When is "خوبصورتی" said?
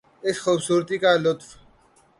0.43-0.97